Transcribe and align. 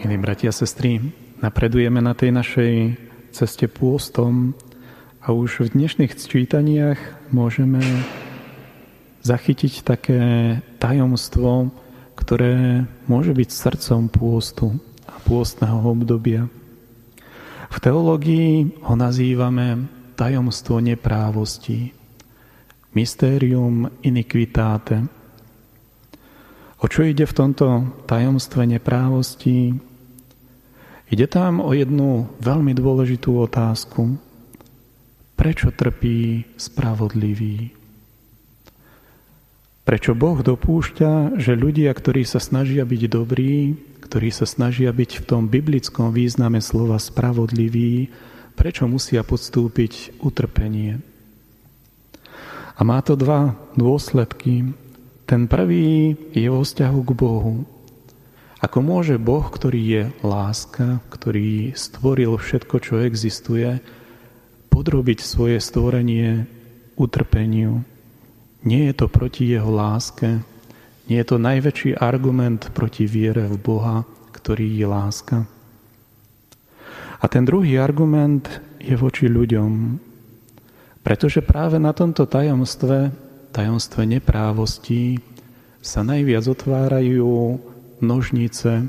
Milí 0.00 0.16
bratia 0.16 0.48
a 0.48 0.56
sestry, 0.56 1.12
napredujeme 1.44 2.00
na 2.00 2.16
tej 2.16 2.32
našej 2.32 2.96
ceste 3.36 3.68
pôstom 3.68 4.56
a 5.20 5.36
už 5.36 5.68
v 5.68 5.76
dnešných 5.76 6.16
čítaniach 6.16 6.96
môžeme 7.28 7.84
zachytiť 9.20 9.84
také 9.84 10.20
tajomstvo, 10.80 11.68
ktoré 12.16 12.88
môže 13.12 13.36
byť 13.36 13.48
srdcom 13.52 14.08
pôstu 14.08 14.80
a 15.04 15.20
pôstneho 15.20 15.84
obdobia. 15.84 16.48
V 17.68 17.76
teológii 17.76 18.80
ho 18.80 18.96
nazývame 18.96 19.84
tajomstvo 20.16 20.80
neprávosti, 20.80 21.92
mysterium 22.96 23.92
iniquitate. 24.00 25.04
O 26.80 26.88
čo 26.88 27.04
ide 27.04 27.28
v 27.28 27.36
tomto 27.36 27.84
tajomstve 28.08 28.64
neprávosti? 28.64 29.89
Ide 31.10 31.26
tam 31.26 31.58
o 31.58 31.74
jednu 31.74 32.30
veľmi 32.38 32.70
dôležitú 32.70 33.34
otázku. 33.42 34.14
Prečo 35.34 35.74
trpí 35.74 36.46
spravodlivý? 36.54 37.74
Prečo 39.82 40.14
Boh 40.14 40.38
dopúšťa, 40.38 41.34
že 41.42 41.58
ľudia, 41.58 41.90
ktorí 41.90 42.22
sa 42.22 42.38
snažia 42.38 42.86
byť 42.86 43.02
dobrí, 43.10 43.74
ktorí 44.06 44.30
sa 44.30 44.46
snažia 44.46 44.94
byť 44.94 45.10
v 45.18 45.24
tom 45.26 45.50
biblickom 45.50 46.14
význame 46.14 46.62
slova 46.62 47.02
spravodliví, 47.02 48.06
prečo 48.54 48.86
musia 48.86 49.26
podstúpiť 49.26 50.22
utrpenie. 50.22 51.02
A 52.78 52.86
má 52.86 53.02
to 53.02 53.18
dva 53.18 53.58
dôsledky. 53.74 54.70
Ten 55.26 55.50
prvý 55.50 56.14
je 56.38 56.46
vo 56.46 56.62
vzťahu 56.62 57.00
k 57.02 57.10
Bohu. 57.18 57.66
Ako 58.60 58.84
môže 58.84 59.16
Boh, 59.16 59.44
ktorý 59.48 59.80
je 59.80 60.02
láska, 60.20 61.00
ktorý 61.08 61.72
stvoril 61.72 62.36
všetko, 62.36 62.76
čo 62.84 63.00
existuje, 63.00 63.80
podrobiť 64.68 65.18
svoje 65.24 65.56
stvorenie 65.64 66.44
utrpeniu. 67.00 67.80
Nie 68.60 68.92
je 68.92 68.94
to 69.00 69.06
proti 69.08 69.48
jeho 69.48 69.72
láske, 69.72 70.44
nie 71.08 71.18
je 71.18 71.26
to 71.26 71.40
najväčší 71.40 71.96
argument 71.96 72.68
proti 72.76 73.08
viere 73.08 73.48
v 73.48 73.56
Boha, 73.56 74.04
ktorý 74.36 74.68
je 74.68 74.86
láska. 74.86 75.36
A 77.20 77.24
ten 77.28 77.48
druhý 77.48 77.80
argument 77.80 78.46
je 78.76 78.92
voči 78.96 79.28
ľuďom. 79.28 80.00
Pretože 81.00 81.40
práve 81.40 81.80
na 81.80 81.96
tomto 81.96 82.28
tajomstve, 82.28 83.12
tajomstve 83.56 84.04
neprávostí, 84.04 85.20
sa 85.80 86.04
najviac 86.04 86.44
otvárajú 86.44 87.56
nožnice, 88.02 88.88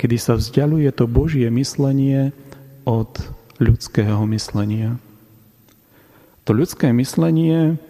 kedy 0.00 0.16
sa 0.18 0.34
vzdialuje 0.34 0.90
to 0.94 1.06
Božie 1.06 1.46
myslenie 1.50 2.34
od 2.88 3.10
ľudského 3.62 4.26
myslenia. 4.30 4.98
To 6.44 6.52
ľudské 6.52 6.92
myslenie 6.92 7.80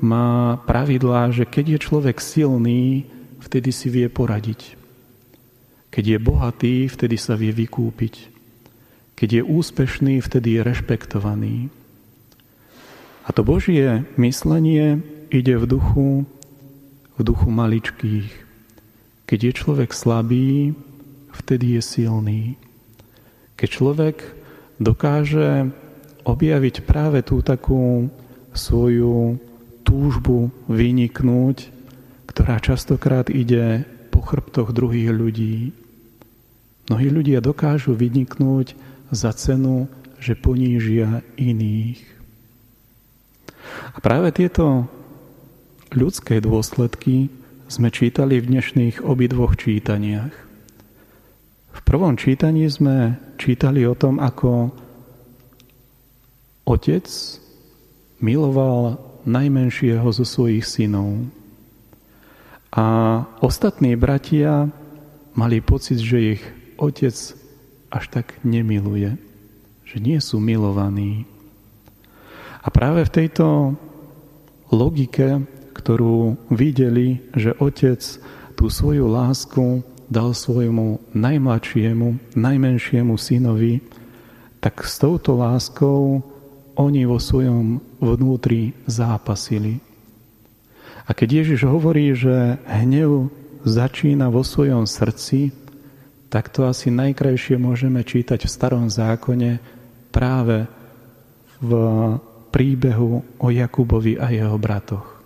má 0.00 0.58
pravidlá, 0.64 1.30
že 1.30 1.44
keď 1.46 1.76
je 1.76 1.78
človek 1.78 2.16
silný, 2.18 3.06
vtedy 3.38 3.70
si 3.70 3.92
vie 3.92 4.08
poradiť. 4.08 4.74
Keď 5.92 6.04
je 6.06 6.18
bohatý, 6.18 6.74
vtedy 6.88 7.20
sa 7.20 7.36
vie 7.36 7.52
vykúpiť. 7.52 8.14
Keď 9.14 9.28
je 9.30 9.42
úspešný, 9.44 10.24
vtedy 10.24 10.58
je 10.58 10.60
rešpektovaný. 10.64 11.56
A 13.26 13.30
to 13.36 13.44
Božie 13.44 14.08
myslenie 14.16 15.04
ide 15.28 15.54
v 15.60 15.66
duchu, 15.68 16.08
v 17.14 17.20
duchu 17.20 17.48
maličkých. 17.52 18.49
Keď 19.30 19.38
je 19.46 19.52
človek 19.54 19.94
slabý, 19.94 20.74
vtedy 21.30 21.78
je 21.78 21.82
silný. 21.86 22.58
Keď 23.54 23.68
človek 23.70 24.16
dokáže 24.82 25.70
objaviť 26.26 26.82
práve 26.82 27.22
tú 27.22 27.38
takú 27.38 28.10
svoju 28.50 29.38
túžbu 29.86 30.50
vyniknúť, 30.66 31.70
ktorá 32.26 32.58
častokrát 32.58 33.30
ide 33.30 33.86
po 34.10 34.18
chrbtoch 34.18 34.74
druhých 34.74 35.14
ľudí. 35.14 35.78
Mnohí 36.90 37.08
ľudia 37.14 37.38
dokážu 37.38 37.94
vyniknúť 37.94 38.74
za 39.14 39.30
cenu, 39.30 39.86
že 40.18 40.34
ponížia 40.34 41.22
iných. 41.38 42.02
A 43.94 44.02
práve 44.02 44.34
tieto 44.34 44.90
ľudské 45.94 46.42
dôsledky 46.42 47.30
sme 47.70 47.86
čítali 47.94 48.42
v 48.42 48.50
dnešných 48.50 49.06
obidvoch 49.06 49.54
čítaniach. 49.54 50.34
V 51.70 51.80
prvom 51.86 52.18
čítaní 52.18 52.66
sme 52.66 53.14
čítali 53.38 53.86
o 53.86 53.94
tom, 53.94 54.18
ako 54.18 54.74
otec 56.66 57.06
miloval 58.18 58.98
najmenšieho 59.22 60.02
zo 60.10 60.26
svojich 60.26 60.66
synov. 60.66 61.30
A 62.74 62.86
ostatní 63.38 63.94
bratia 63.94 64.66
mali 65.38 65.62
pocit, 65.62 66.02
že 66.02 66.34
ich 66.34 66.42
otec 66.74 67.14
až 67.94 68.04
tak 68.10 68.34
nemiluje, 68.42 69.14
že 69.86 69.96
nie 70.02 70.18
sú 70.18 70.42
milovaní. 70.42 71.22
A 72.66 72.68
práve 72.74 73.06
v 73.06 73.14
tejto 73.14 73.78
logike, 74.74 75.46
ktorú 75.72 76.36
videli, 76.50 77.22
že 77.34 77.56
otec 77.58 78.00
tú 78.58 78.68
svoju 78.68 79.08
lásku 79.08 79.86
dal 80.10 80.34
svojmu 80.34 81.14
najmladšiemu, 81.14 82.34
najmenšiemu 82.34 83.14
synovi, 83.14 83.78
tak 84.58 84.82
s 84.84 84.98
touto 84.98 85.38
láskou 85.38 86.20
oni 86.74 87.06
vo 87.06 87.22
svojom 87.22 87.78
vnútri 88.02 88.74
zápasili. 88.90 89.78
A 91.06 91.14
keď 91.14 91.42
Ježiš 91.42 91.66
hovorí, 91.66 92.14
že 92.14 92.58
hnev 92.66 93.30
začína 93.66 94.30
vo 94.30 94.46
svojom 94.46 94.86
srdci, 94.86 95.54
tak 96.30 96.48
to 96.54 96.66
asi 96.66 96.94
najkrajšie 96.94 97.58
môžeme 97.58 98.06
čítať 98.06 98.46
v 98.46 98.50
starom 98.50 98.86
zákone 98.86 99.58
práve 100.14 100.70
v 101.58 101.70
príbehu 102.50 103.22
o 103.38 103.46
Jakubovi 103.50 104.18
a 104.18 104.30
jeho 104.30 104.56
bratoch. 104.58 105.19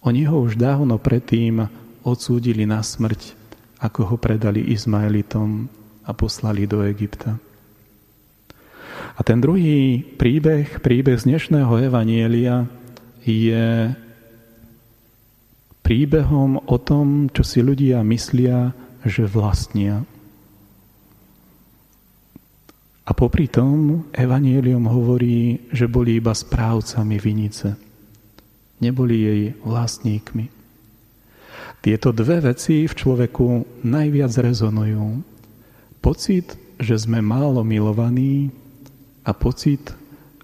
Oni 0.00 0.24
ho 0.24 0.40
už 0.40 0.56
dávno 0.56 0.96
predtým 0.96 1.68
odsúdili 2.00 2.64
na 2.64 2.80
smrť, 2.80 3.36
ako 3.84 4.00
ho 4.08 4.16
predali 4.16 4.72
Izmaelitom 4.72 5.68
a 6.08 6.16
poslali 6.16 6.64
do 6.64 6.80
Egypta. 6.80 7.36
A 9.16 9.20
ten 9.20 9.44
druhý 9.44 10.00
príbeh, 10.00 10.80
príbeh 10.80 11.20
z 11.20 11.28
dnešného 11.28 11.92
Evanielia 11.92 12.64
je 13.20 13.92
príbehom 15.84 16.64
o 16.64 16.76
tom, 16.80 17.28
čo 17.28 17.44
si 17.44 17.60
ľudia 17.60 18.00
myslia, 18.00 18.72
že 19.04 19.28
vlastnia. 19.28 20.00
A 23.04 23.10
popri 23.12 23.52
tom 23.52 24.08
Evangelium 24.16 24.88
hovorí, 24.88 25.68
že 25.74 25.84
boli 25.90 26.16
iba 26.16 26.32
správcami 26.32 27.20
vinice. 27.20 27.89
Neboli 28.80 29.16
jej 29.20 29.42
vlastníkmi. 29.60 30.48
Tieto 31.80 32.12
dve 32.12 32.52
veci 32.52 32.84
v 32.84 32.92
človeku 32.92 33.80
najviac 33.84 34.32
rezonujú. 34.36 35.24
Pocit, 36.00 36.56
že 36.76 36.96
sme 36.96 37.24
málo 37.24 37.64
milovaní 37.64 38.52
a 39.24 39.32
pocit, 39.32 39.92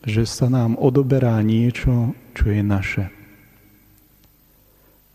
že 0.05 0.25
sa 0.25 0.49
nám 0.49 0.77
odoberá 0.81 1.37
niečo, 1.45 2.17
čo 2.33 2.53
je 2.53 2.63
naše. 2.65 3.05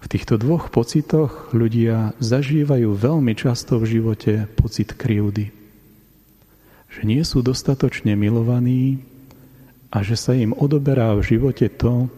V 0.01 0.05
týchto 0.09 0.41
dvoch 0.41 0.73
pocitoch 0.73 1.53
ľudia 1.53 2.17
zažívajú 2.17 2.89
veľmi 2.97 3.37
často 3.37 3.77
v 3.77 3.97
živote 3.97 4.49
pocit 4.57 4.97
krivdy. 4.97 5.53
Že 6.89 7.01
nie 7.05 7.21
sú 7.21 7.45
dostatočne 7.45 8.17
milovaní 8.17 9.05
a 9.93 10.01
že 10.01 10.17
sa 10.17 10.33
im 10.33 10.57
odoberá 10.57 11.13
v 11.13 11.37
živote 11.37 11.69
to, 11.69 12.09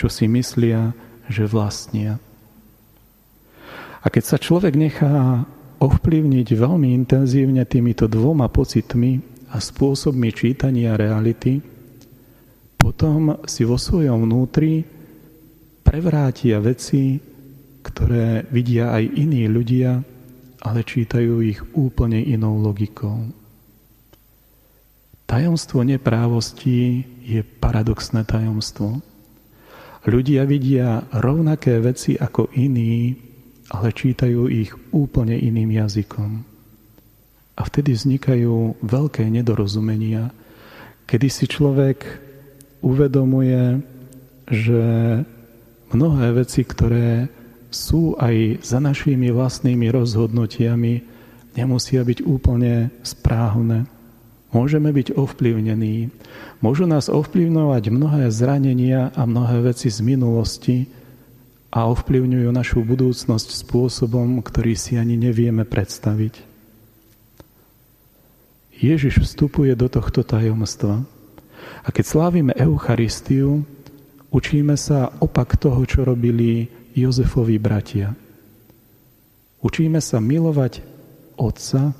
čo 0.00 0.08
si 0.08 0.24
myslia, 0.32 0.96
že 1.28 1.44
vlastnia. 1.44 2.16
A 4.00 4.08
keď 4.08 4.24
sa 4.24 4.40
človek 4.40 4.72
nechá 4.80 5.44
ovplyvniť 5.76 6.48
veľmi 6.56 6.96
intenzívne 6.96 7.68
týmito 7.68 8.08
dvoma 8.08 8.48
pocitmi 8.48 9.20
a 9.52 9.60
spôsobmi 9.60 10.32
čítania 10.32 10.96
reality, 10.96 11.60
potom 12.80 13.44
si 13.44 13.68
vo 13.68 13.76
svojom 13.76 14.24
vnútri 14.24 14.80
prevrátia 15.84 16.64
veci, 16.64 17.20
ktoré 17.84 18.48
vidia 18.48 18.96
aj 18.96 19.04
iní 19.04 19.44
ľudia, 19.52 20.00
ale 20.64 20.80
čítajú 20.80 21.44
ich 21.44 21.60
úplne 21.76 22.24
inou 22.24 22.56
logikou. 22.56 23.28
Tajomstvo 25.28 25.84
neprávosti 25.84 27.04
je 27.20 27.44
paradoxné 27.44 28.24
tajomstvo. 28.24 29.09
Ľudia 30.00 30.48
vidia 30.48 31.04
rovnaké 31.12 31.76
veci 31.76 32.16
ako 32.16 32.48
iní, 32.56 33.12
ale 33.68 33.92
čítajú 33.92 34.48
ich 34.48 34.72
úplne 34.96 35.36
iným 35.36 35.76
jazykom. 35.76 36.30
A 37.56 37.60
vtedy 37.68 37.92
vznikajú 37.92 38.80
veľké 38.80 39.28
nedorozumenia, 39.28 40.32
kedy 41.04 41.28
si 41.28 41.44
človek 41.44 42.08
uvedomuje, 42.80 43.84
že 44.48 44.82
mnohé 45.92 46.26
veci, 46.32 46.64
ktoré 46.64 47.28
sú 47.68 48.16
aj 48.16 48.64
za 48.64 48.80
našimi 48.80 49.28
vlastnými 49.28 49.92
rozhodnutiami, 49.92 50.94
nemusia 51.54 52.00
byť 52.02 52.18
úplne 52.24 52.88
správne. 53.04 53.84
Môžeme 54.50 54.90
byť 54.90 55.14
ovplyvnení. 55.14 56.10
Môžu 56.58 56.90
nás 56.90 57.06
ovplyvňovať 57.06 57.84
mnohé 57.94 58.34
zranenia 58.34 59.14
a 59.14 59.22
mnohé 59.22 59.62
veci 59.70 59.86
z 59.86 60.02
minulosti 60.02 60.90
a 61.70 61.86
ovplyvňujú 61.86 62.50
našu 62.50 62.82
budúcnosť 62.82 63.48
spôsobom, 63.62 64.42
ktorý 64.42 64.74
si 64.74 64.98
ani 64.98 65.14
nevieme 65.14 65.62
predstaviť. 65.62 66.42
Ježiš 68.74 69.22
vstupuje 69.22 69.76
do 69.78 69.86
tohto 69.86 70.26
tajomstva. 70.26 71.06
A 71.86 71.88
keď 71.94 72.04
slávime 72.10 72.52
Eucharistiu, 72.58 73.62
učíme 74.34 74.74
sa 74.74 75.14
opak 75.22 75.60
toho, 75.62 75.78
čo 75.86 76.02
robili 76.02 76.66
Jozefovi 76.98 77.60
bratia. 77.62 78.18
Učíme 79.62 80.02
sa 80.02 80.18
milovať 80.18 80.82
Otca 81.38 81.94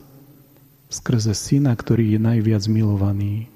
skrze 0.91 1.33
Syna, 1.33 1.73
ktorý 1.73 2.19
je 2.19 2.21
najviac 2.21 2.67
milovaný. 2.67 3.49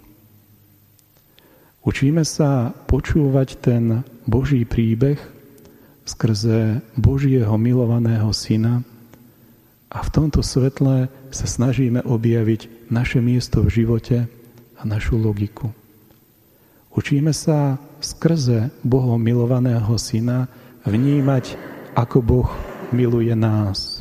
Učíme 1.84 2.24
sa 2.24 2.72
počúvať 2.88 3.60
ten 3.60 4.06
Boží 4.24 4.64
príbeh 4.64 5.20
skrze 6.08 6.80
Božieho 6.96 7.58
milovaného 7.60 8.32
Syna, 8.32 8.86
a 9.94 10.02
v 10.02 10.10
tomto 10.10 10.42
svetle 10.42 11.06
sa 11.30 11.46
snažíme 11.46 12.02
objaviť 12.02 12.90
naše 12.90 13.22
miesto 13.22 13.62
v 13.62 13.70
živote 13.70 14.26
a 14.74 14.82
našu 14.82 15.14
logiku. 15.14 15.70
Učíme 16.90 17.30
sa 17.30 17.78
skrze 18.02 18.74
Bohom 18.82 19.22
milovaného 19.22 19.94
Syna 19.94 20.50
vnímať, 20.82 21.54
ako 21.94 22.18
Boh 22.26 22.50
miluje 22.90 23.30
nás. 23.38 23.93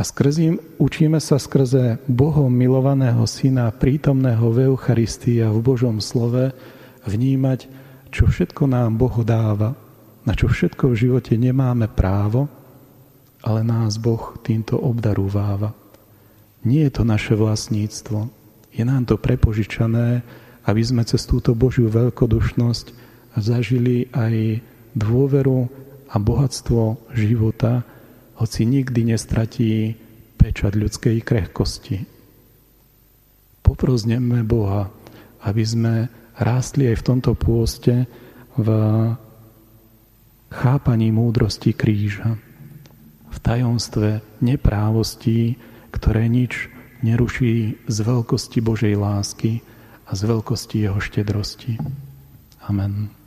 A 0.00 0.04
skrze, 0.04 0.56
učíme 0.80 1.20
sa 1.20 1.36
skrze 1.36 2.00
Bohom 2.08 2.48
milovaného 2.48 3.20
Syna, 3.28 3.68
prítomného 3.68 4.48
v 4.48 4.72
Eucharistii 4.72 5.44
a 5.44 5.52
v 5.52 5.60
Božom 5.60 6.00
slove, 6.00 6.56
vnímať, 7.04 7.68
čo 8.08 8.24
všetko 8.24 8.64
nám 8.64 8.96
Boh 8.96 9.12
dáva, 9.20 9.76
na 10.24 10.32
čo 10.32 10.48
všetko 10.48 10.88
v 10.88 10.96
živote 11.04 11.36
nemáme 11.36 11.84
právo, 11.92 12.48
ale 13.44 13.60
nás 13.60 14.00
Boh 14.00 14.40
týmto 14.40 14.80
obdarúváva. 14.80 15.76
Nie 16.64 16.88
je 16.88 16.96
to 16.96 17.04
naše 17.04 17.36
vlastníctvo. 17.36 18.32
Je 18.72 18.80
nám 18.88 19.04
to 19.04 19.20
prepožičané, 19.20 20.24
aby 20.64 20.80
sme 20.80 21.04
cez 21.04 21.28
túto 21.28 21.52
Božiu 21.52 21.92
veľkodušnosť 21.92 22.86
zažili 23.36 24.08
aj 24.16 24.64
dôveru 24.96 25.68
a 26.08 26.16
bohatstvo 26.16 27.12
života, 27.12 27.84
hoci 28.40 28.64
nikdy 28.64 29.12
nestratí 29.12 29.92
pečať 30.40 30.72
ľudskej 30.72 31.20
krehkosti. 31.20 32.08
Poprozneme 33.60 34.40
Boha, 34.40 34.88
aby 35.44 35.60
sme 35.60 35.94
rástli 36.40 36.88
aj 36.88 37.04
v 37.04 37.06
tomto 37.06 37.36
pôste 37.36 38.08
v 38.56 38.68
chápaní 40.48 41.12
múdrosti 41.12 41.76
kríža 41.76 42.40
v 43.30 43.38
tajomstve 43.38 44.24
neprávostí, 44.42 45.54
ktoré 45.94 46.26
nič 46.26 46.66
neruší 47.04 47.78
z 47.86 47.96
veľkosti 48.02 48.58
Božej 48.58 48.98
lásky 48.98 49.62
a 50.08 50.16
z 50.18 50.22
veľkosti 50.26 50.76
Jeho 50.82 50.98
štedrosti. 50.98 51.78
Amen. 52.66 53.19